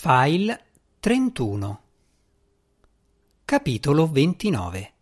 [0.00, 0.66] File
[1.00, 1.80] 31
[3.44, 4.92] Capitolo 29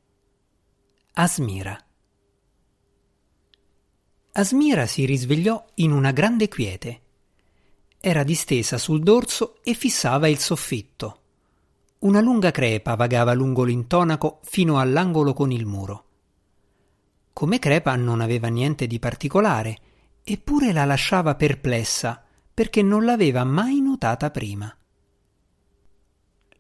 [1.12, 1.79] Asmira
[4.32, 7.01] Asmira si risvegliò in una grande quiete.
[8.01, 11.21] Era distesa sul dorso e fissava il soffitto.
[11.99, 16.05] Una lunga crepa vagava lungo l'intonaco fino all'angolo con il muro.
[17.34, 19.78] Come crepa non aveva niente di particolare,
[20.24, 22.24] eppure la lasciava perplessa
[22.55, 24.74] perché non l'aveva mai notata prima.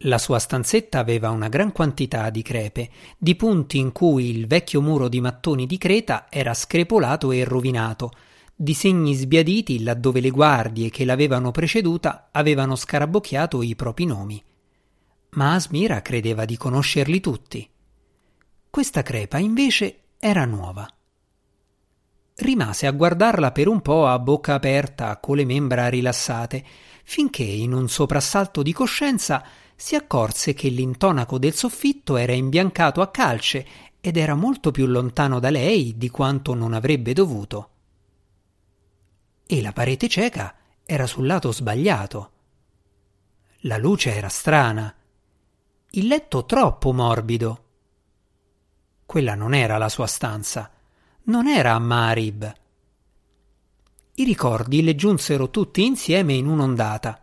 [0.00, 4.82] La sua stanzetta aveva una gran quantità di crepe, di punti in cui il vecchio
[4.82, 8.12] muro di mattoni di creta era screpolato e rovinato,
[8.54, 14.42] di segni sbiaditi laddove le guardie che l'avevano preceduta avevano scarabocchiato i propri nomi.
[15.30, 17.68] Ma Asmira credeva di conoscerli tutti.
[18.68, 20.86] Questa crepa invece era nuova.
[22.36, 26.62] Rimase a guardarla per un po' a bocca aperta, con le membra rilassate,
[27.02, 29.42] finché in un soprassalto di coscienza
[29.76, 33.66] si accorse che l'intonaco del soffitto era imbiancato a calce
[34.00, 37.70] ed era molto più lontano da lei di quanto non avrebbe dovuto.
[39.46, 42.30] E la parete cieca era sul lato sbagliato.
[43.60, 44.92] La luce era strana.
[45.90, 47.64] Il letto troppo morbido.
[49.04, 50.70] Quella non era la sua stanza.
[51.24, 52.52] Non era a Marib.
[54.14, 57.22] I ricordi le giunsero tutti insieme in un'ondata.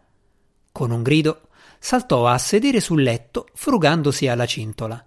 [0.71, 1.42] Con un grido
[1.83, 5.05] saltò a sedere sul letto frugandosi alla cintola.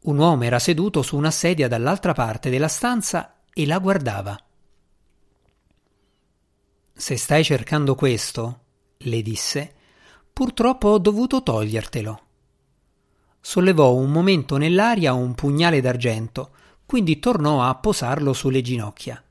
[0.00, 4.36] Un uomo era seduto su una sedia dall'altra parte della stanza e la guardava.
[6.92, 8.60] Se stai cercando questo,
[8.96, 9.74] le disse,
[10.32, 12.20] purtroppo ho dovuto togliertelo.
[13.40, 16.50] Sollevò un momento nell'aria un pugnale d'argento,
[16.84, 19.22] quindi tornò a posarlo sulle ginocchia.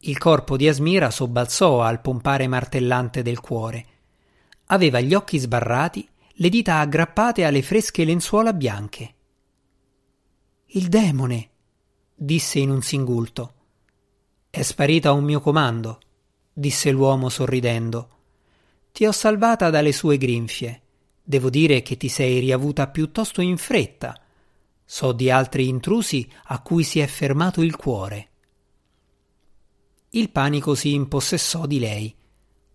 [0.00, 3.86] Il corpo di Asmira sobbalzò al pompare martellante del cuore
[4.70, 6.06] Aveva gli occhi sbarrati,
[6.40, 9.14] le dita aggrappate alle fresche lenzuola bianche.
[10.66, 11.50] Il demone,
[12.14, 13.54] disse in un singulto.
[14.50, 16.00] È sparita a un mio comando,
[16.52, 18.08] disse l'uomo sorridendo.
[18.92, 20.82] Ti ho salvata dalle sue grinfie.
[21.22, 24.20] Devo dire che ti sei riavuta piuttosto in fretta.
[24.84, 28.28] So di altri intrusi a cui si è fermato il cuore.
[30.10, 32.16] Il panico si impossessò di lei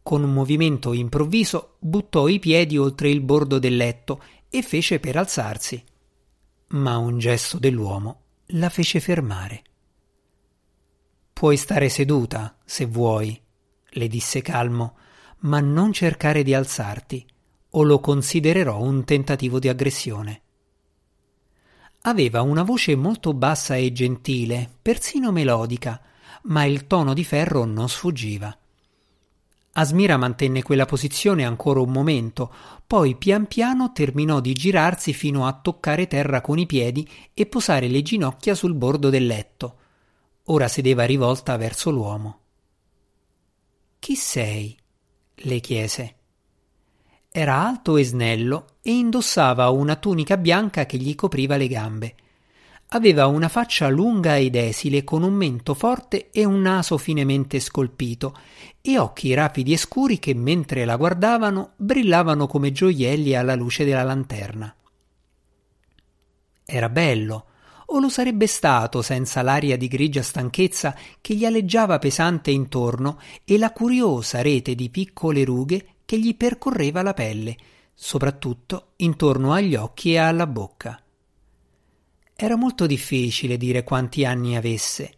[0.04, 5.16] con un movimento improvviso buttò i piedi oltre il bordo del letto e fece per
[5.16, 5.82] alzarsi.
[6.68, 9.64] Ma un gesto dell'uomo la fece fermare.
[11.32, 13.42] Puoi stare seduta, se vuoi,
[13.86, 14.98] le disse calmo,
[15.40, 17.26] ma non cercare di alzarti,
[17.72, 20.42] o lo considererò un tentativo di aggressione.
[22.02, 26.02] Aveva una voce molto bassa e gentile, persino melodica,
[26.44, 28.56] ma il tono di ferro non sfuggiva.
[29.76, 32.54] Asmira mantenne quella posizione ancora un momento,
[32.86, 37.88] poi pian piano terminò di girarsi fino a toccare terra con i piedi e posare
[37.88, 39.78] le ginocchia sul bordo del letto.
[40.46, 42.40] Ora sedeva rivolta verso l'uomo.
[43.98, 44.78] Chi sei?
[45.36, 46.16] le chiese.
[47.32, 52.16] Era alto e snello e indossava una tunica bianca che gli copriva le gambe.
[52.96, 58.38] Aveva una faccia lunga ed esile, con un mento forte e un naso finemente scolpito,
[58.82, 64.04] e occhi rapidi e scuri che, mentre la guardavano, brillavano come gioielli alla luce della
[64.04, 64.76] lanterna.
[66.64, 67.46] Era bello,
[67.88, 73.58] o lo sarebbe stato senza l'aria di grigia stanchezza che gli aleggiava pesante intorno e
[73.58, 77.58] la curiosa rete di piccole rughe che gli percorreva la pelle,
[77.96, 81.00] soprattutto intorno agli occhi e alla bocca.
[82.36, 85.14] Era molto difficile dire quanti anni avesse.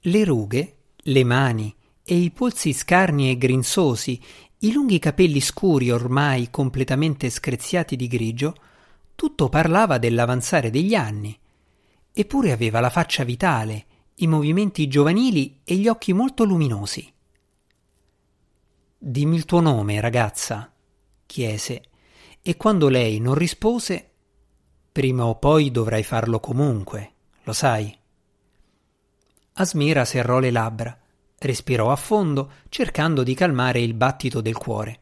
[0.00, 1.74] Le rughe, le mani
[2.04, 4.20] e i polsi scarni e grinzosi,
[4.60, 8.54] i lunghi capelli scuri ormai completamente screziati di grigio,
[9.16, 11.36] tutto parlava dell'avanzare degli anni.
[12.12, 13.86] Eppure aveva la faccia vitale,
[14.16, 17.12] i movimenti giovanili e gli occhi molto luminosi.
[18.96, 20.72] Dimmi il tuo nome, ragazza,
[21.26, 21.82] chiese,
[22.40, 24.12] e quando lei non rispose,
[24.96, 27.12] Prima o poi dovrai farlo comunque,
[27.42, 27.94] lo sai.
[29.52, 30.98] Asmira serrò le labbra,
[31.38, 34.98] respirò a fondo, cercando di calmare il battito del cuore.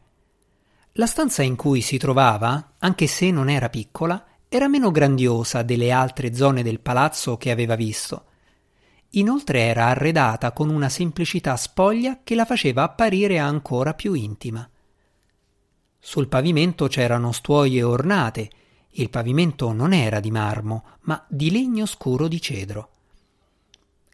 [0.95, 5.91] La stanza in cui si trovava, anche se non era piccola, era meno grandiosa delle
[5.91, 8.25] altre zone del palazzo che aveva visto.
[9.11, 14.69] Inoltre era arredata con una semplicità spoglia che la faceva apparire ancora più intima.
[15.97, 18.49] Sul pavimento c'erano stuoie ornate,
[18.97, 22.89] il pavimento non era di marmo, ma di legno scuro di cedro.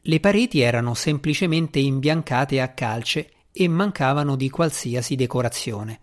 [0.03, 5.99] Le pareti erano semplicemente imbiancate a calce e mancavano di qualsiasi decorazione.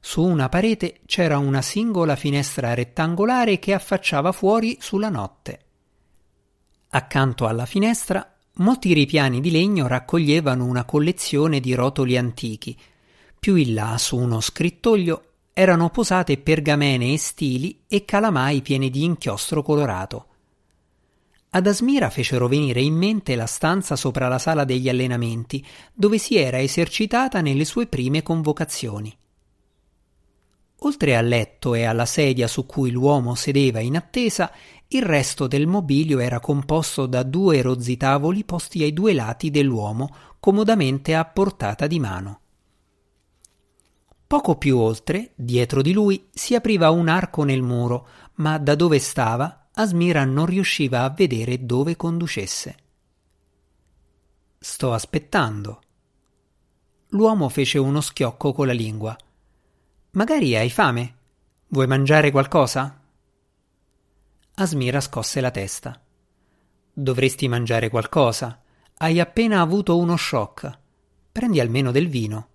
[0.00, 5.60] Su una parete c'era una singola finestra rettangolare che affacciava fuori sulla notte.
[6.90, 12.78] Accanto alla finestra molti ripiani di legno raccoglievano una collezione di rotoli antichi.
[13.38, 15.25] Più in là, su uno scrittoio,
[15.58, 20.26] erano posate pergamene e stili e calamai pieni di inchiostro colorato.
[21.48, 25.64] Ad Asmira fecero venire in mente la stanza sopra la sala degli allenamenti,
[25.94, 29.16] dove si era esercitata nelle sue prime convocazioni.
[30.80, 34.52] Oltre al letto e alla sedia su cui l'uomo sedeva in attesa,
[34.88, 40.14] il resto del mobilio era composto da due rozzi tavoli posti ai due lati dell'uomo,
[40.38, 42.40] comodamente a portata di mano.
[44.26, 48.98] Poco più oltre, dietro di lui, si apriva un arco nel muro, ma da dove
[48.98, 52.76] stava, Asmira non riusciva a vedere dove conducesse.
[54.58, 55.82] Sto aspettando.
[57.08, 59.16] L'uomo fece uno schiocco con la lingua.
[60.12, 61.14] Magari hai fame?
[61.68, 63.00] Vuoi mangiare qualcosa?
[64.54, 66.00] Asmira scosse la testa.
[66.90, 68.62] Dovresti mangiare qualcosa.
[68.96, 70.78] Hai appena avuto uno shock.
[71.30, 72.48] Prendi almeno del vino.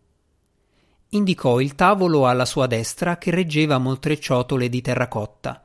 [1.13, 5.61] Indicò il tavolo alla sua destra che reggeva molte ciotole di terracotta,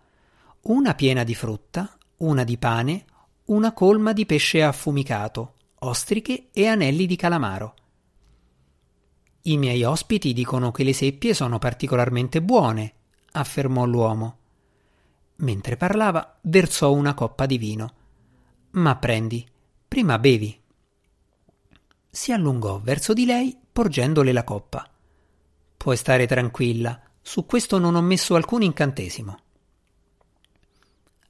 [0.63, 3.05] una piena di frutta, una di pane,
[3.45, 7.75] una colma di pesce affumicato, ostriche e anelli di calamaro.
[9.43, 12.95] I miei ospiti dicono che le seppie sono particolarmente buone,
[13.31, 14.39] affermò l'uomo.
[15.37, 17.95] Mentre parlava, versò una coppa di vino.
[18.71, 19.47] Ma prendi,
[19.87, 20.61] prima bevi.
[22.11, 24.91] Si allungò verso di lei, porgendole la coppa.
[25.77, 29.39] Puoi stare tranquilla, su questo non ho messo alcun incantesimo.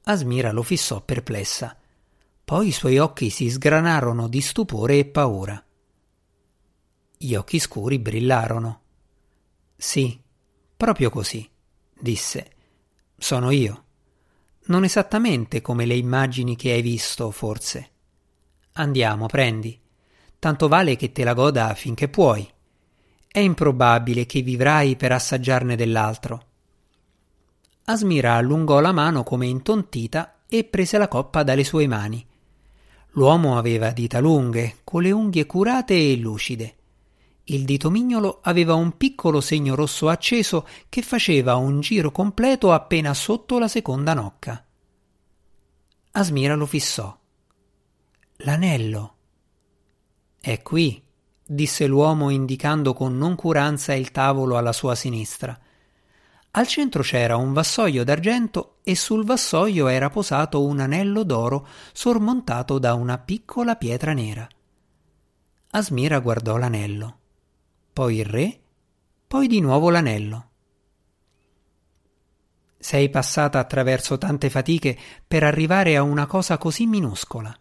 [0.05, 1.77] Asmira lo fissò perplessa.
[2.45, 5.61] Poi i suoi occhi si sgranarono di stupore e paura.
[7.19, 8.83] Gli occhi scuri brillarono.
[9.77, 10.21] Sì,
[10.77, 11.49] proprio così,
[11.99, 12.51] disse.
[13.17, 13.85] Sono io.
[14.67, 17.91] Non esattamente come le immagini che hai visto, forse.
[18.75, 19.81] Andiamo, prendi.
[20.39, 22.49] Tanto vale che te la goda finché puoi.
[23.37, 26.47] È improbabile che vivrai per assaggiarne dell'altro.
[27.85, 32.27] Asmira allungò la mano come intontita e prese la coppa dalle sue mani.
[33.11, 36.77] L'uomo aveva dita lunghe, con le unghie curate e lucide.
[37.45, 43.13] Il dito mignolo aveva un piccolo segno rosso acceso che faceva un giro completo appena
[43.13, 44.65] sotto la seconda nocca.
[46.13, 47.15] Asmira lo fissò.
[48.37, 49.17] L'anello.
[50.41, 51.06] È qui,
[51.47, 55.59] disse l'uomo indicando con noncuranza il tavolo alla sua sinistra.
[56.53, 62.79] Al centro c'era un vassoio d'argento e sul vassoio era posato un anello d'oro sormontato
[62.79, 64.49] da una piccola pietra nera.
[65.71, 67.19] Asmira guardò l'anello
[67.97, 68.61] poi il re,
[69.27, 70.51] poi di nuovo l'anello.
[72.77, 77.59] Sei passata attraverso tante fatiche per arrivare a una cosa così minuscola.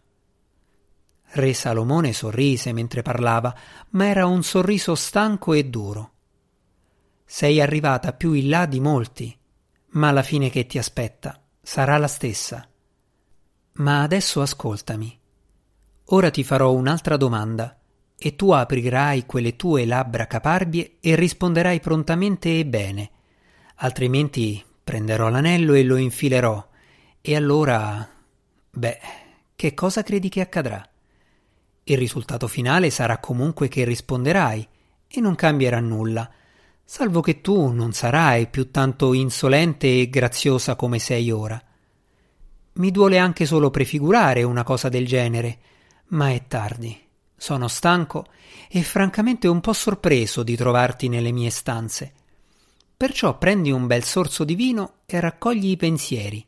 [1.28, 3.54] Re Salomone sorrise mentre parlava,
[3.90, 6.12] ma era un sorriso stanco e duro.
[7.24, 9.36] Sei arrivata più in là di molti,
[9.90, 12.68] ma la fine che ti aspetta sarà la stessa.
[13.72, 15.20] Ma adesso ascoltami.
[16.10, 17.78] Ora ti farò un'altra domanda
[18.16, 23.10] e tu aprirai quelle tue labbra caparbie e risponderai prontamente e bene,
[23.76, 26.68] altrimenti prenderò l'anello e lo infilerò,
[27.20, 28.08] e allora.
[28.70, 28.98] beh,
[29.56, 30.88] che cosa credi che accadrà?
[31.88, 34.68] Il risultato finale sarà comunque che risponderai,
[35.06, 36.28] e non cambierà nulla,
[36.84, 41.62] salvo che tu non sarai più tanto insolente e graziosa come sei ora.
[42.72, 45.58] Mi duole anche solo prefigurare una cosa del genere,
[46.06, 47.00] ma è tardi.
[47.36, 48.26] Sono stanco
[48.68, 52.12] e francamente un po' sorpreso di trovarti nelle mie stanze.
[52.96, 56.44] Perciò prendi un bel sorso di vino e raccogli i pensieri.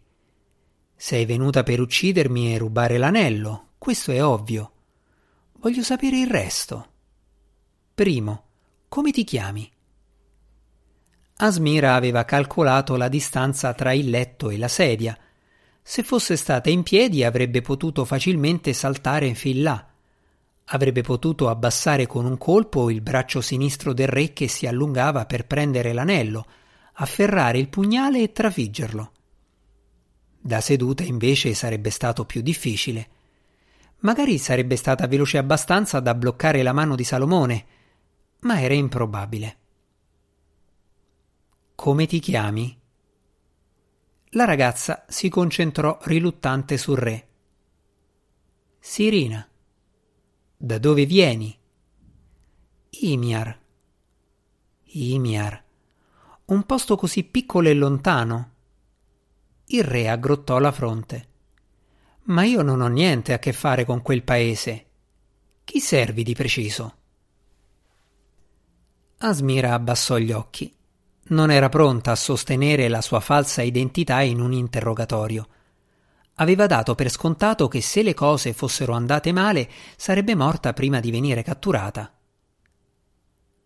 [0.96, 4.72] Sei venuta per uccidermi e rubare l'anello, questo è ovvio.
[5.60, 6.86] Voglio sapere il resto.
[7.94, 8.44] Primo,
[8.88, 9.70] come ti chiami?
[11.36, 15.16] Asmira aveva calcolato la distanza tra il letto e la sedia.
[15.82, 19.88] Se fosse stata in piedi avrebbe potuto facilmente saltare fin là
[20.70, 25.46] Avrebbe potuto abbassare con un colpo il braccio sinistro del re che si allungava per
[25.46, 26.44] prendere l'anello,
[26.94, 29.12] afferrare il pugnale e trafiggerlo.
[30.40, 33.08] Da seduta invece sarebbe stato più difficile.
[34.00, 37.66] Magari sarebbe stata veloce abbastanza da bloccare la mano di Salomone,
[38.40, 39.56] ma era improbabile.
[41.74, 42.78] Come ti chiami?
[44.32, 47.28] La ragazza si concentrò riluttante sul re.
[48.78, 49.48] Sirina.
[50.56, 51.56] Da dove vieni?
[52.90, 53.58] Imiar.
[54.84, 55.64] Imiar.
[56.46, 58.50] Un posto così piccolo e lontano.
[59.66, 61.27] Il re aggrottò la fronte.
[62.28, 64.86] Ma io non ho niente a che fare con quel paese.
[65.64, 66.96] Chi servi di preciso?
[69.18, 70.74] Asmira abbassò gli occhi.
[71.30, 75.48] Non era pronta a sostenere la sua falsa identità in un interrogatorio.
[76.34, 81.10] Aveva dato per scontato che se le cose fossero andate male sarebbe morta prima di
[81.10, 82.12] venire catturata.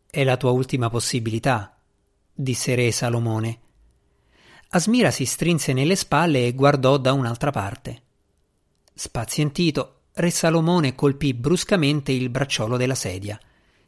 [0.09, 1.77] È la tua ultima possibilità,
[2.33, 3.61] disse Re Salomone.
[4.71, 8.02] Asmira si strinse nelle spalle e guardò da un'altra parte.
[8.95, 13.41] Spazientito, Re Salomone colpì bruscamente il bracciolo della sedia,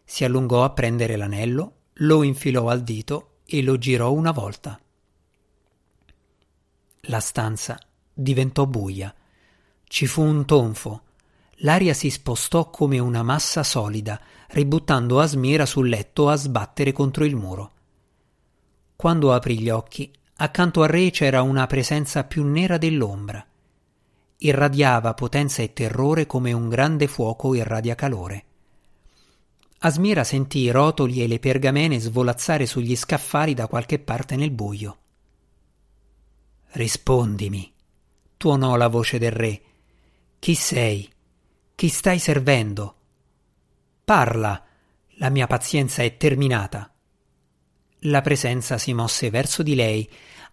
[0.05, 4.79] si allungò a prendere l'anello, lo infilò al dito e lo girò una volta.
[7.09, 7.79] La stanza
[8.13, 9.15] diventò buia.
[9.85, 11.03] Ci fu un tonfo.
[11.59, 17.37] L'aria si spostò come una massa solida, ributtando Asmira sul letto a sbattere contro il
[17.37, 17.73] muro.
[18.97, 23.45] Quando aprì gli occhi, accanto a Re c'era una presenza più nera dell'ombra.
[24.45, 28.45] Irradiava potenza e terrore come un grande fuoco irradia calore.
[29.79, 34.99] Asmira sentì i rotoli e le pergamene svolazzare sugli scaffali da qualche parte nel buio.
[36.73, 37.73] Rispondimi,
[38.37, 39.63] tuonò la voce del re.
[40.39, 41.11] Chi sei?
[41.75, 42.97] Chi stai servendo?
[44.05, 44.63] Parla,
[45.17, 46.93] la mia pazienza è terminata.
[48.01, 50.07] La presenza si mosse verso di lei.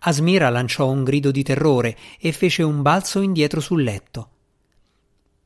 [0.04, 4.30] Asmira lanciò un grido di terrore e fece un balzo indietro sul letto.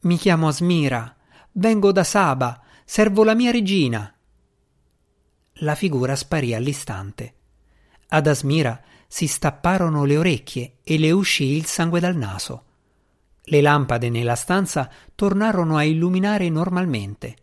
[0.01, 1.13] Mi chiamo Asmira,
[1.53, 4.13] vengo da Saba, servo la mia regina.
[5.59, 7.33] La figura sparì all'istante.
[8.07, 12.63] Ad Asmira si stapparono le orecchie e le uscì il sangue dal naso.
[13.43, 17.35] Le lampade nella stanza tornarono a illuminare normalmente.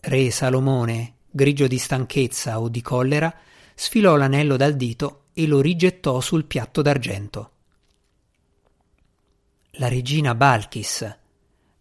[0.00, 3.34] Re Salomone, grigio di stanchezza o di collera,
[3.74, 7.50] sfilò l'anello dal dito e lo rigettò sul piatto d'argento.
[9.76, 11.18] La regina Balkis,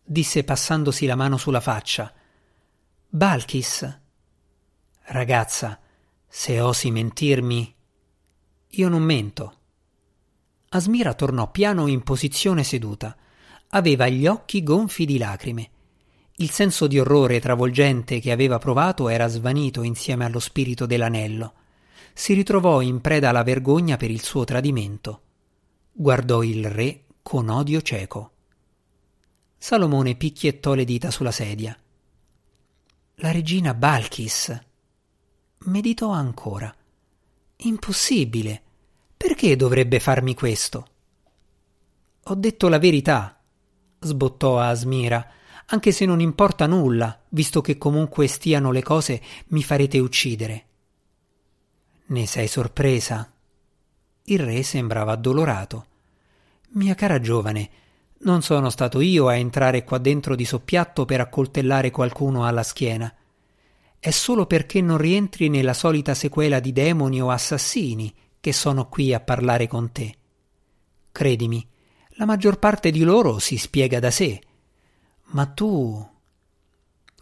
[0.03, 2.13] disse passandosi la mano sulla faccia.
[3.09, 3.99] Balkis.
[5.03, 5.79] Ragazza,
[6.27, 7.75] se osi mentirmi,
[8.69, 9.57] io non mento.
[10.69, 13.17] Asmira tornò piano in posizione seduta.
[13.71, 15.69] Aveva gli occhi gonfi di lacrime.
[16.35, 21.53] Il senso di orrore travolgente che aveva provato era svanito insieme allo spirito dell'anello.
[22.13, 25.21] Si ritrovò in preda alla vergogna per il suo tradimento.
[25.91, 28.31] Guardò il re con odio cieco.
[29.57, 31.77] Salomone picchiettò le dita sulla sedia.
[33.15, 34.59] La regina Balkis.
[35.65, 36.73] Meditò ancora.
[37.57, 38.61] Impossibile.
[39.15, 40.87] Perché dovrebbe farmi questo?
[42.25, 43.39] Ho detto la verità,
[43.99, 45.27] sbottò Asmira,
[45.67, 50.65] anche se non importa nulla, visto che comunque stiano le cose, mi farete uccidere.
[52.11, 53.29] Ne sei sorpresa?
[54.23, 55.85] Il re sembrava addolorato.
[56.73, 57.69] Mia cara giovane,
[58.19, 63.13] non sono stato io a entrare qua dentro di soppiatto per accoltellare qualcuno alla schiena
[64.03, 69.13] è solo perché non rientri nella solita sequela di demoni o assassini che sono qui
[69.13, 70.15] a parlare con te.
[71.11, 71.63] Credimi,
[72.15, 74.41] la maggior parte di loro si spiega da sé.
[75.25, 76.03] Ma tu.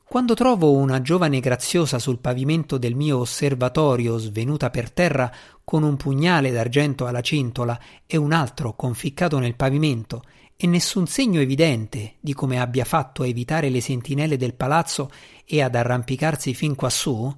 [0.09, 5.31] Quando trovo una giovane graziosa sul pavimento del mio osservatorio svenuta per terra
[5.63, 10.23] con un pugnale d'argento alla cintola e un altro conficcato nel pavimento
[10.57, 15.11] e nessun segno evidente di come abbia fatto a evitare le sentinelle del palazzo
[15.45, 17.31] e ad arrampicarsi fin quassù,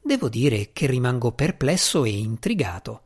[0.00, 3.00] devo dire che rimango perplesso e intrigato.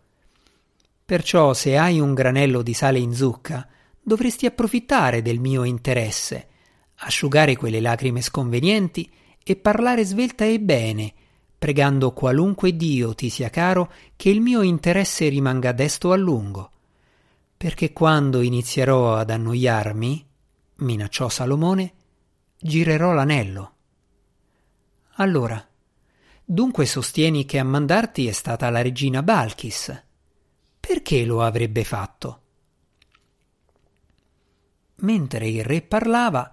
[1.07, 3.67] Perciò se hai un granello di sale in zucca,
[4.03, 6.49] dovresti approfittare del mio interesse,
[7.01, 9.11] asciugare quelle lacrime sconvenienti
[9.43, 11.13] e parlare svelta e bene,
[11.59, 16.71] pregando qualunque Dio ti sia caro che il mio interesse rimanga desto a lungo
[17.61, 20.27] perché quando inizierò ad annoiarmi,
[20.77, 21.93] minacciò Salomone,
[22.59, 23.75] girerò l'anello.
[25.17, 25.63] Allora,
[26.43, 30.05] dunque sostieni che a mandarti è stata la regina Balkis.
[30.81, 32.41] Perché lo avrebbe fatto?
[35.01, 36.51] Mentre il re parlava,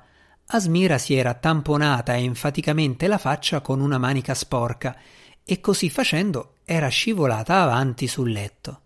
[0.49, 4.97] Asmira si era tamponata enfaticamente la faccia con una manica sporca
[5.43, 8.81] e così facendo era scivolata avanti sul letto.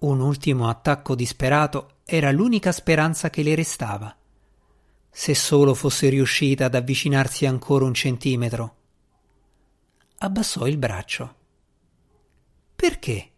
[0.00, 4.14] Un ultimo attacco disperato era l'unica speranza che le restava.
[5.10, 8.76] Se solo fosse riuscita ad avvicinarsi ancora un centimetro.
[10.18, 11.34] Abbassò il braccio.
[12.76, 13.30] Perché?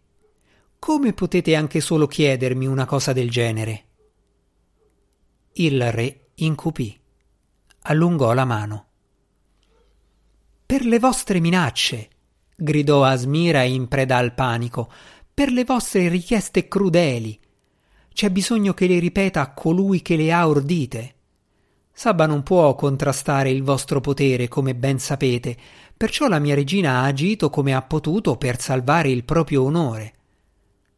[0.78, 3.84] Come potete anche solo chiedermi una cosa del genere?
[5.52, 6.98] Il re incupì.
[7.82, 8.86] Allungò la mano.
[10.66, 12.08] Per le vostre minacce,
[12.54, 14.90] gridò Asmira in preda al panico,
[15.32, 17.38] per le vostre richieste crudeli.
[18.12, 21.14] C'è bisogno che le ripeta a colui che le ha ordite.
[21.92, 25.56] Saba non può contrastare il vostro potere, come ben sapete,
[25.96, 30.14] perciò la mia regina ha agito come ha potuto per salvare il proprio onore.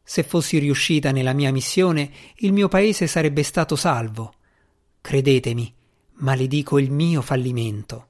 [0.04, 4.34] Se fossi riuscita nella mia missione, il mio paese sarebbe stato salvo.
[5.02, 5.74] Credetemi,
[6.20, 8.06] maledico il mio fallimento.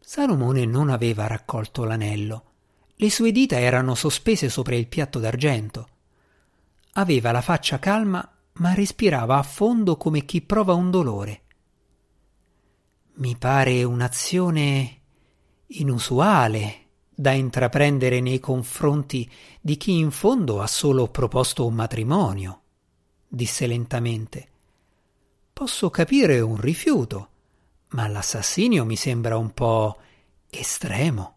[0.00, 2.44] Salomone non aveva raccolto l'anello.
[2.96, 5.88] Le sue dita erano sospese sopra il piatto d'argento.
[6.94, 11.42] Aveva la faccia calma ma respirava a fondo come chi prova un dolore.
[13.16, 15.00] Mi pare un'azione
[15.66, 22.62] inusuale da intraprendere nei confronti di chi in fondo ha solo proposto un matrimonio,
[23.28, 24.51] disse lentamente.
[25.62, 27.28] Posso capire un rifiuto,
[27.90, 29.96] ma l'assassinio mi sembra un po'
[30.50, 31.36] estremo.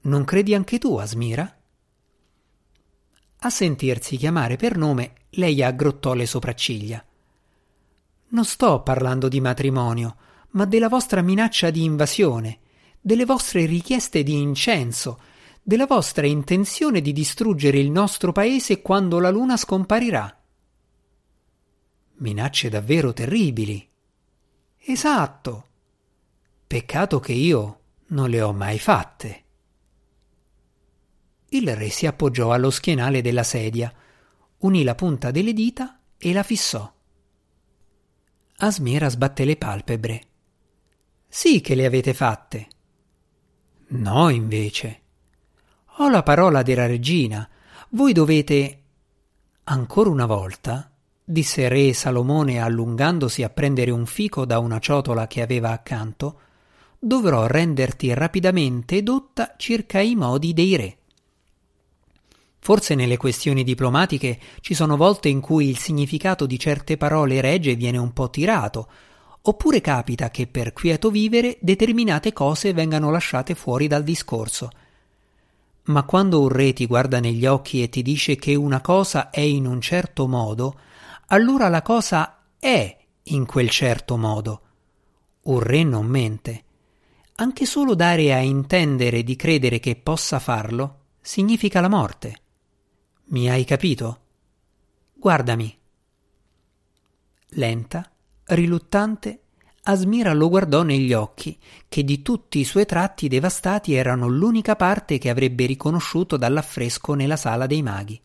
[0.00, 1.56] Non credi anche tu, Asmira?
[3.38, 7.04] A sentirsi chiamare per nome, lei aggrottò le sopracciglia.
[8.30, 10.16] Non sto parlando di matrimonio,
[10.50, 12.58] ma della vostra minaccia di invasione,
[13.00, 15.20] delle vostre richieste di incenso,
[15.62, 20.37] della vostra intenzione di distruggere il nostro paese quando la luna scomparirà.
[22.18, 23.88] Minacce davvero terribili.
[24.78, 25.66] Esatto.
[26.66, 29.44] Peccato che io non le ho mai fatte.
[31.50, 33.92] Il re si appoggiò allo schienale della sedia,
[34.58, 36.92] unì la punta delle dita e la fissò.
[38.56, 40.22] Asmira sbatté le palpebre.
[41.28, 42.68] Sì che le avete fatte.
[43.88, 45.02] No, invece.
[45.98, 47.48] Ho la parola della regina.
[47.90, 48.82] Voi dovete.
[49.64, 50.90] Ancora una volta,
[51.30, 56.40] disse re Salomone allungandosi a prendere un fico da una ciotola che aveva accanto,
[56.98, 60.96] dovrò renderti rapidamente edotta circa i modi dei re.
[62.58, 67.76] Forse nelle questioni diplomatiche ci sono volte in cui il significato di certe parole regie
[67.76, 68.88] viene un po' tirato,
[69.42, 74.70] oppure capita che per quieto vivere determinate cose vengano lasciate fuori dal discorso.
[75.84, 79.40] Ma quando un re ti guarda negli occhi e ti dice che una cosa è
[79.40, 80.74] in un certo modo,
[81.30, 84.62] allora la cosa è in quel certo modo.
[85.42, 86.64] Un re non mente.
[87.36, 92.40] Anche solo dare a intendere di credere che possa farlo significa la morte.
[93.26, 94.20] Mi hai capito?
[95.14, 95.76] Guardami.
[97.50, 98.10] Lenta,
[98.46, 99.40] riluttante,
[99.88, 105.16] Asmira lo guardò negli occhi, che di tutti i suoi tratti devastati erano l'unica parte
[105.16, 108.20] che avrebbe riconosciuto dall'affresco nella sala dei maghi.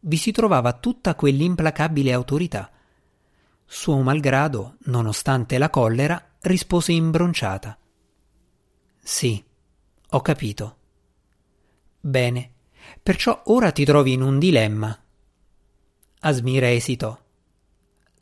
[0.00, 2.70] Vi si trovava tutta quell'implacabile autorità.
[3.64, 7.78] Suo malgrado, nonostante la collera, rispose imbronciata.
[8.98, 9.42] Sì,
[10.10, 10.76] ho capito.
[12.00, 12.52] Bene,
[13.02, 14.96] Perciò ora ti trovi in un dilemma.
[16.20, 17.18] Asmira esitò.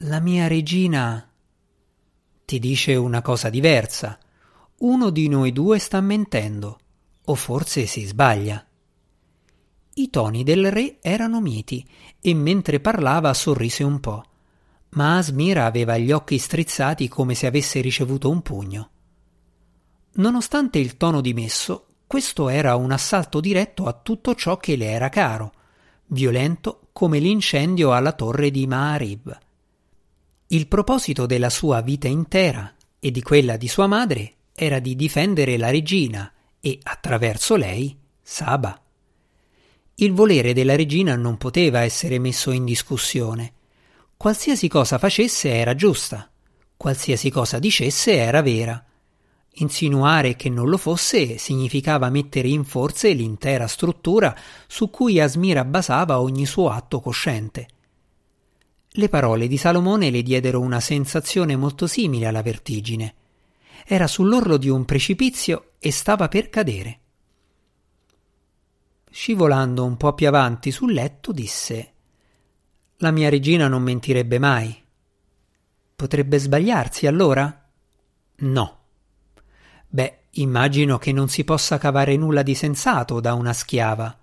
[0.03, 1.29] La mia regina
[2.45, 4.19] ti dice una cosa diversa.
[4.79, 6.79] Uno di noi due sta mentendo,
[7.25, 8.65] o forse si sbaglia.
[9.99, 11.85] I toni del re erano miti
[12.21, 14.25] e mentre parlava sorrise un po',
[14.91, 18.91] ma Asmira aveva gli occhi strizzati come se avesse ricevuto un pugno.
[20.13, 25.09] Nonostante il tono dimesso, questo era un assalto diretto a tutto ciò che le era
[25.09, 25.53] caro,
[26.07, 29.37] violento come l'incendio alla torre di Maarib.
[30.47, 35.59] Il proposito della sua vita intera e di quella di sua madre era di difendere
[35.59, 38.81] la regina e, attraverso lei, Saba.
[40.01, 43.53] Il volere della regina non poteva essere messo in discussione.
[44.17, 46.31] Qualsiasi cosa facesse era giusta,
[46.77, 48.81] qualsiasi cosa dicesse era vera.
[49.55, 54.37] Insinuare che non lo fosse significava mettere in forze l'intera struttura
[54.69, 57.67] su cui Asmira basava ogni suo atto cosciente.
[58.89, 63.15] Le parole di Salomone le diedero una sensazione molto simile alla vertigine.
[63.85, 67.01] Era sull'orlo di un precipizio e stava per cadere.
[69.21, 71.93] Scivolando un po' più avanti sul letto, disse
[72.99, 74.73] La mia regina non mentirebbe mai.
[75.97, 77.69] Potrebbe sbagliarsi allora?
[78.37, 78.79] No.
[79.89, 84.17] Beh, immagino che non si possa cavare nulla di sensato da una schiava.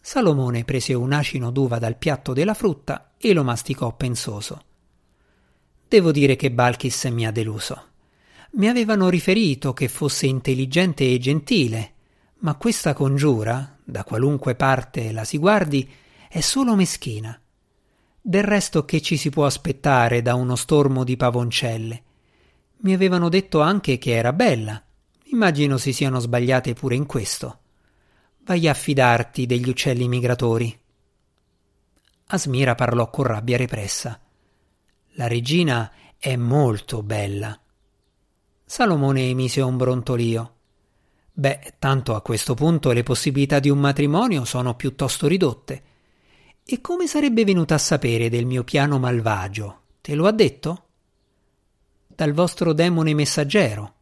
[0.00, 4.62] Salomone prese un acino d'uva dal piatto della frutta e lo masticò pensoso.
[5.86, 7.88] Devo dire che Balkis mi ha deluso.
[8.52, 11.92] Mi avevano riferito che fosse intelligente e gentile,
[12.38, 15.90] ma questa congiura, da qualunque parte la si guardi,
[16.28, 17.38] è solo meschina.
[18.20, 22.02] Del resto che ci si può aspettare da uno stormo di pavoncelle?
[22.78, 24.82] Mi avevano detto anche che era bella.
[25.24, 27.58] Immagino si siano sbagliate pure in questo.
[28.44, 30.78] Vai a fidarti degli uccelli migratori.
[32.26, 34.20] Asmira parlò con rabbia repressa.
[35.14, 37.58] La regina è molto bella.
[38.64, 40.54] Salomone emise un brontolio.
[41.34, 45.82] Beh, tanto a questo punto le possibilità di un matrimonio sono piuttosto ridotte.
[46.64, 49.80] E come sarebbe venuta a sapere del mio piano malvagio?
[50.02, 50.84] Te lo ha detto?
[52.06, 53.94] Dal vostro demone messaggero,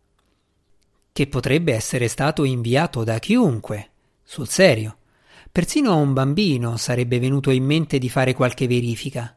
[1.12, 3.90] che potrebbe essere stato inviato da chiunque,
[4.22, 4.96] sul serio.
[5.52, 9.36] Persino a un bambino sarebbe venuto in mente di fare qualche verifica.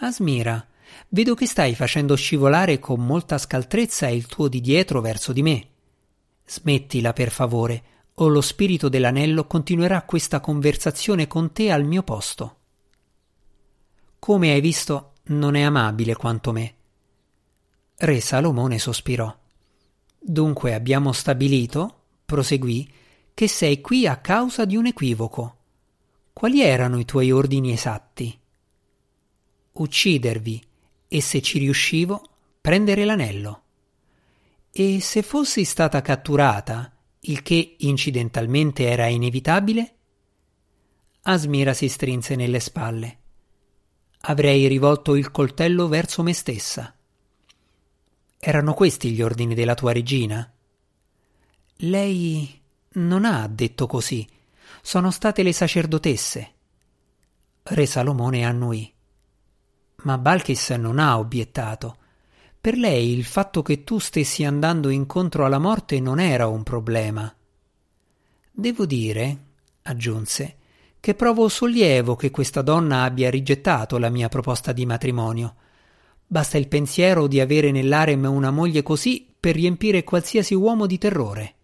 [0.00, 0.66] Asmira,
[1.08, 5.68] vedo che stai facendo scivolare con molta scaltrezza il tuo di dietro verso di me.
[6.48, 7.82] Smettila, per favore,
[8.14, 12.56] o lo spirito dell'anello continuerà questa conversazione con te al mio posto.
[14.18, 16.74] Come hai visto, non è amabile quanto me.
[17.96, 19.36] Re Salomone sospirò.
[20.18, 22.90] Dunque abbiamo stabilito, proseguì,
[23.34, 25.56] che sei qui a causa di un equivoco.
[26.32, 28.36] Quali erano i tuoi ordini esatti?
[29.72, 30.66] Uccidervi
[31.08, 32.22] e se ci riuscivo,
[32.60, 33.62] prendere l'anello.
[34.80, 39.94] E se fossi stata catturata, il che incidentalmente era inevitabile?
[41.22, 43.18] Asmira si strinse nelle spalle.
[44.20, 46.94] Avrei rivolto il coltello verso me stessa.
[48.38, 50.48] Erano questi gli ordini della tua regina?
[51.78, 54.24] Lei non ha detto così.
[54.80, 56.52] Sono state le sacerdotesse.
[57.64, 58.94] Re Salomone annui.
[60.04, 61.96] Ma Balkis non ha obiettato.
[62.68, 67.34] Per lei il fatto che tu stessi andando incontro alla morte non era un problema.
[68.50, 69.38] Devo dire,
[69.84, 70.56] aggiunse,
[71.00, 75.54] che provo sollievo che questa donna abbia rigettato la mia proposta di matrimonio.
[76.26, 81.54] Basta il pensiero di avere nell'arem una moglie così per riempire qualsiasi uomo di terrore.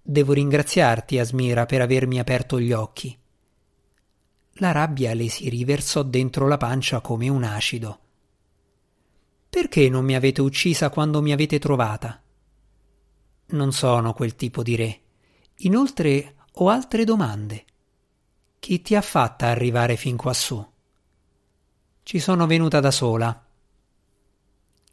[0.00, 3.18] Devo ringraziarti, Asmira, per avermi aperto gli occhi.
[4.58, 7.98] La rabbia le si riversò dentro la pancia come un acido.
[9.54, 12.20] Perché non mi avete uccisa quando mi avete trovata?
[13.50, 15.00] Non sono quel tipo di re.
[15.58, 17.64] Inoltre ho altre domande.
[18.58, 20.60] Chi ti ha fatta arrivare fin quassù?
[22.02, 23.46] Ci sono venuta da sola.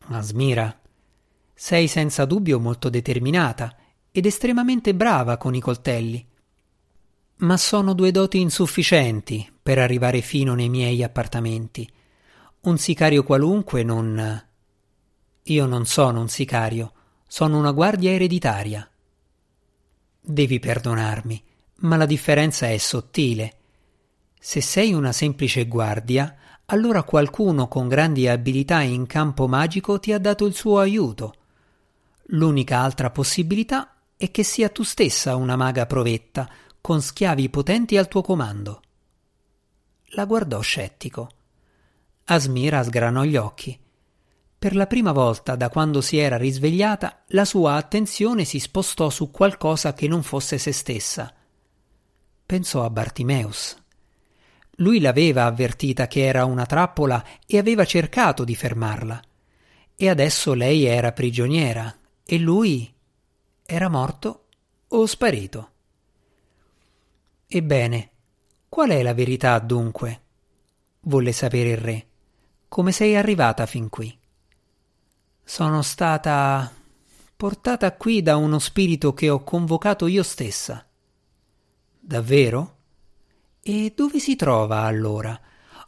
[0.09, 0.79] Asmira,
[1.55, 3.75] sei senza dubbio molto determinata
[4.11, 6.23] ed estremamente brava con i coltelli.
[7.37, 11.91] Ma sono due doti insufficienti per arrivare fino nei miei appartamenti.
[12.59, 14.49] Un sicario qualunque non.
[15.45, 16.93] Io non sono un sicario,
[17.25, 18.87] sono una guardia ereditaria.
[20.19, 21.43] Devi perdonarmi,
[21.77, 23.57] ma la differenza è sottile.
[24.39, 30.19] Se sei una semplice guardia, allora qualcuno con grandi abilità in campo magico ti ha
[30.19, 31.33] dato il suo aiuto.
[32.27, 36.47] L'unica altra possibilità e che sia tu stessa una maga provetta,
[36.79, 38.81] con schiavi potenti al tuo comando.
[40.13, 41.29] La guardò scettico.
[42.25, 43.79] Asmira sgranò gli occhi.
[44.61, 49.31] Per la prima volta da quando si era risvegliata, la sua attenzione si spostò su
[49.31, 51.33] qualcosa che non fosse se stessa.
[52.45, 53.75] Pensò a Bartimeus.
[54.75, 59.19] Lui l'aveva avvertita che era una trappola e aveva cercato di fermarla.
[59.95, 62.93] E adesso lei era prigioniera e lui
[63.65, 64.45] era morto
[64.89, 65.71] o sparito.
[67.47, 68.11] Ebbene,
[68.69, 70.21] qual è la verità dunque?
[70.99, 72.07] volle sapere il re.
[72.67, 74.19] Come sei arrivata fin qui?
[75.43, 76.71] Sono stata
[77.35, 80.85] portata qui da uno spirito che ho convocato io stessa.
[81.99, 82.77] Davvero?
[83.61, 85.39] E dove si trova allora?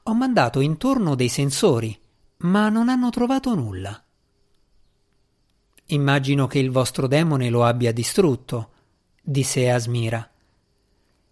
[0.03, 1.97] Ho mandato intorno dei sensori,
[2.37, 4.03] ma non hanno trovato nulla.
[5.87, 8.71] Immagino che il vostro demone lo abbia distrutto,
[9.21, 10.29] disse Asmira.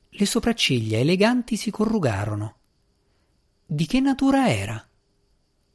[0.10, 2.56] Le sopracciglia eleganti si corrugarono.
[3.66, 4.88] Di che natura era?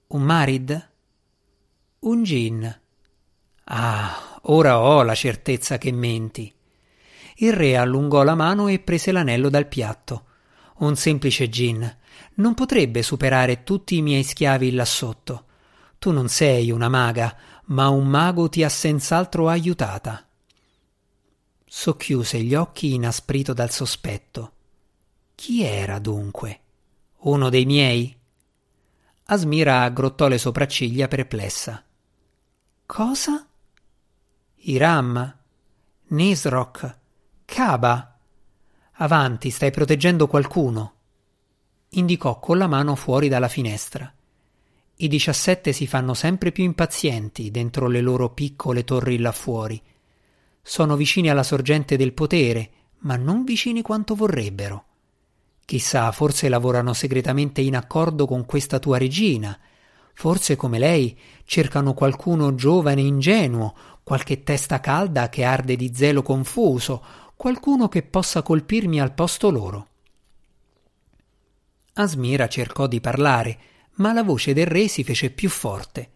[0.08, 0.90] Un marid?
[2.06, 2.80] Un gin.
[3.64, 6.54] Ah, ora ho la certezza che menti.
[7.38, 10.26] Il re allungò la mano e prese l'anello dal piatto.
[10.76, 11.96] Un semplice gin
[12.34, 15.46] non potrebbe superare tutti i miei schiavi là sotto.
[15.98, 20.28] Tu non sei una maga, ma un mago ti ha senz'altro aiutata.
[21.64, 24.52] Socchiuse gli occhi inasprito dal sospetto.
[25.34, 26.60] Chi era dunque?
[27.22, 28.16] Uno dei miei?
[29.24, 31.80] Asmira aggrottò le sopracciglia perplessa.
[32.86, 33.44] Cosa?
[34.58, 35.36] Iram?
[36.06, 36.98] Nisroch?
[37.44, 38.16] Kaba?
[38.92, 40.94] Avanti, stai proteggendo qualcuno.
[41.90, 44.10] Indicò con la mano fuori dalla finestra.
[44.98, 49.82] I diciassette si fanno sempre più impazienti dentro le loro piccole torri là fuori.
[50.62, 54.84] Sono vicini alla sorgente del potere, ma non vicini quanto vorrebbero.
[55.64, 59.58] Chissà, forse lavorano segretamente in accordo con questa tua regina.
[60.18, 66.22] Forse, come lei, cercano qualcuno giovane e ingenuo, qualche testa calda che arde di zelo
[66.22, 67.04] confuso,
[67.36, 69.88] qualcuno che possa colpirmi al posto loro.
[71.92, 73.58] Asmira cercò di parlare,
[73.96, 76.10] ma la voce del re si fece più forte.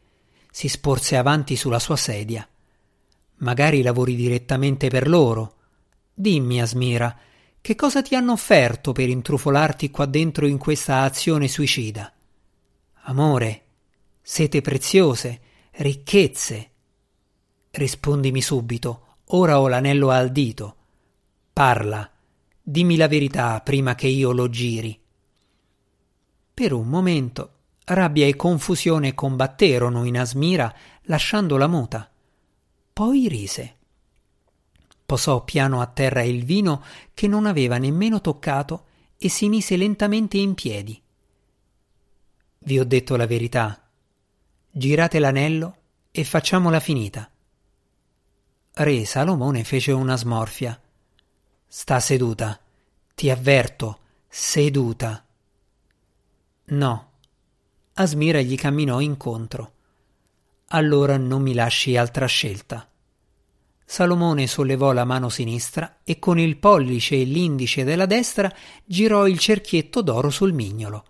[0.51, 2.49] Si sporse avanti sulla sua sedia.
[3.37, 5.57] Magari lavori direttamente per loro.
[6.15, 7.15] Dimmi, Asmira,
[7.61, 12.11] che cosa ti hanno offerto per intrufolarti qua dentro in questa azione suicida?
[13.03, 13.65] Amore,
[14.33, 15.41] sete preziose,
[15.73, 16.71] ricchezze.
[17.73, 20.77] Rispondimi subito, ora ho l'anello al dito.
[21.53, 22.09] Parla,
[22.63, 24.97] dimmi la verità prima che io lo giri.
[26.55, 27.55] Per un momento
[27.87, 32.09] rabbia e confusione combatterono in Asmira lasciandola muta.
[32.93, 33.77] Poi rise.
[35.07, 38.85] Posò piano a terra il vino che non aveva nemmeno toccato
[39.19, 41.03] e si mise lentamente in piedi.
[42.61, 43.90] Vi ho detto la verità.
[44.73, 45.77] Girate l'anello
[46.11, 47.31] e facciamola finita.
[48.73, 50.81] Re Salomone fece una smorfia.
[51.67, 52.59] Sta seduta.
[53.15, 55.25] Ti avverto, seduta.
[56.67, 57.11] No,
[57.95, 59.73] Asmira gli camminò incontro.
[60.69, 62.89] Allora non mi lasci altra scelta.
[63.85, 68.51] Salomone sollevò la mano sinistra e con il pollice e l'indice della destra
[68.85, 71.05] girò il cerchietto d'oro sul mignolo.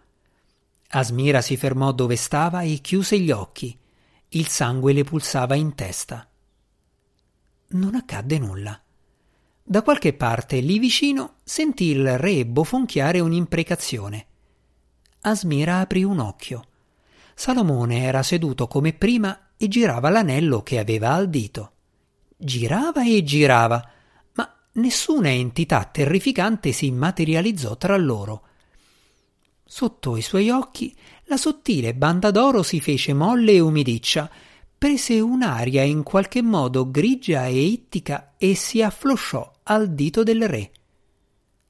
[0.92, 3.78] Asmira si fermò dove stava e chiuse gli occhi.
[4.30, 6.28] Il sangue le pulsava in testa.
[7.68, 8.80] Non accadde nulla.
[9.62, 14.26] Da qualche parte lì vicino sentì il re bofonchiare un'imprecazione.
[15.20, 16.64] Asmira aprì un occhio.
[17.34, 21.72] Salomone era seduto come prima e girava l'anello che aveva al dito.
[22.36, 23.88] Girava e girava,
[24.32, 28.46] ma nessuna entità terrificante si materializzò tra loro.
[29.72, 30.92] Sotto i suoi occhi
[31.26, 34.28] la sottile banda d'oro si fece molle e umidiccia,
[34.76, 40.72] prese un'aria in qualche modo grigia e ittica e si afflosciò al dito del re.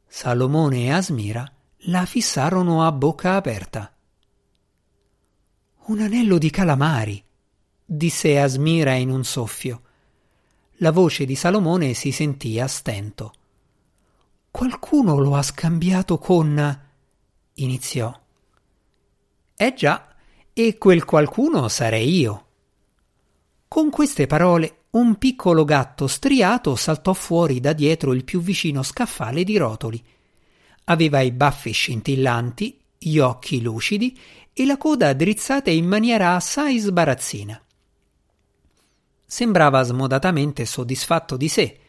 [0.06, 1.52] Salomone e Asmira
[1.84, 3.94] la fissarono a bocca aperta.
[5.84, 7.22] Un anello di calamari,
[7.84, 9.82] disse Asmira in un soffio.
[10.76, 13.34] La voce di Salomone si sentì a stento.
[14.50, 16.88] Qualcuno lo ha scambiato con.
[17.62, 18.18] Iniziò.
[19.56, 20.14] Eh già,
[20.52, 22.46] e quel qualcuno sarei io.
[23.68, 29.44] Con queste parole un piccolo gatto striato saltò fuori da dietro il più vicino scaffale
[29.44, 30.02] di rotoli.
[30.84, 34.18] Aveva i baffi scintillanti, gli occhi lucidi
[34.52, 37.62] e la coda drizzata in maniera assai sbarazzina.
[39.24, 41.79] Sembrava smodatamente soddisfatto di sé.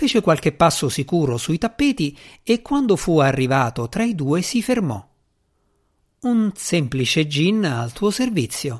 [0.00, 5.04] Fece qualche passo sicuro sui tappeti e quando fu arrivato tra i due si fermò.
[6.20, 8.78] Un semplice gin al tuo servizio,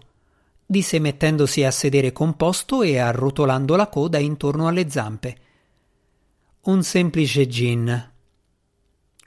[0.64, 5.36] disse mettendosi a sedere composto e arrotolando la coda intorno alle zampe.
[6.66, 8.12] Un semplice gin.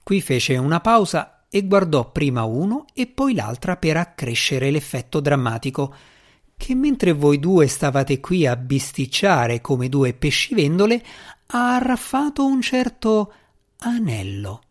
[0.02, 5.94] Qui fece una pausa e guardò prima uno e poi l'altra per accrescere l'effetto drammatico.
[6.62, 11.04] Che mentre voi due stavate qui a bisticciare come due pescivendole,
[11.48, 13.34] ha arraffato un certo
[13.80, 14.62] anello.